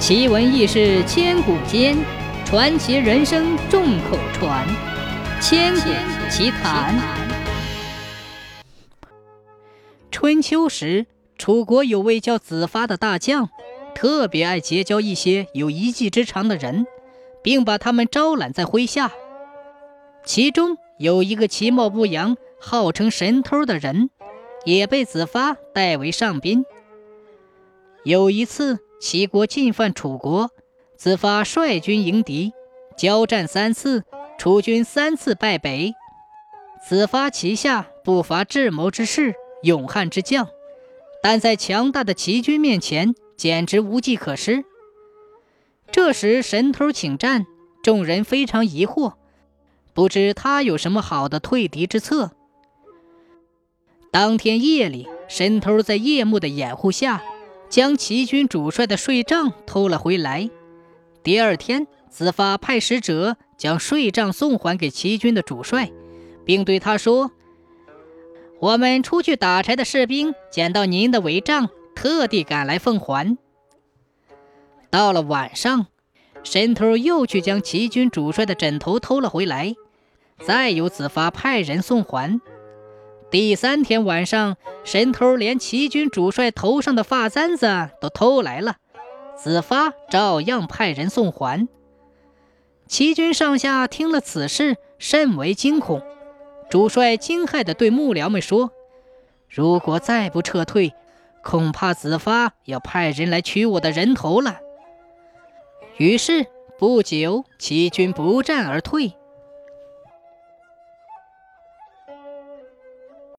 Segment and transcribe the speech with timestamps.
[0.00, 1.94] 奇闻异事千古间，
[2.46, 4.66] 传奇人生众口传。
[5.42, 5.90] 千古
[6.30, 6.98] 奇谈。
[10.10, 11.04] 春秋时，
[11.36, 13.50] 楚国有位叫子发的大将，
[13.94, 16.86] 特别爱结交一些有一技之长的人，
[17.42, 19.12] 并把他们招揽在麾下。
[20.24, 24.08] 其中有一个其貌不扬、号称神偷的人，
[24.64, 26.64] 也被子发带为上宾。
[28.02, 30.50] 有一次，齐国进犯楚国，
[30.94, 32.52] 子发率军迎敌，
[32.98, 34.04] 交战三次，
[34.38, 35.94] 楚军三次败北。
[36.86, 40.46] 子发旗下不乏智谋之士、勇悍之将，
[41.22, 44.64] 但在强大的齐军面前，简直无计可施。
[45.90, 47.46] 这时，神偷请战，
[47.82, 49.14] 众人非常疑惑，
[49.94, 52.32] 不知他有什么好的退敌之策。
[54.10, 57.22] 当天夜里，神偷在夜幕的掩护下。
[57.70, 60.50] 将齐军主帅的税账偷了回来。
[61.22, 65.92] 第二天，子发派使者将税账送还给齐军的主帅，
[66.44, 67.30] 并对他说
[68.58, 73.38] ：“我们出去打柴的士兵捡到您的帷帐，特地赶来奉还。”
[74.90, 75.86] 到了晚上，
[76.42, 79.76] 神偷又去将齐军主帅的枕头偷了回来，
[80.44, 82.40] 再由子发派人送还。
[83.30, 88.78] 第三天晚上，神偷连齐军主帅头上的发簪子都偷来了，
[89.36, 91.68] 子发照样派人送还。
[92.88, 96.02] 齐军上下听了此事，甚为惊恐。
[96.68, 98.72] 主帅惊骇地对幕僚们说
[99.48, 100.92] ：“如果再不撤退，
[101.44, 104.58] 恐怕子发要派人来取我的人头了。”
[105.98, 106.46] 于是
[106.80, 109.12] 不久，齐军不战而退。